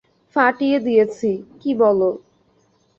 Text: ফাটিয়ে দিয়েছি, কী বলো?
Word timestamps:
ফাটিয়ে 0.35 0.77
দিয়েছি, 0.79 1.29
কী 1.61 1.71
বলো? 1.75 2.09